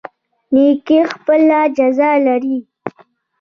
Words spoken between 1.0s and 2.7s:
خپله جزا لري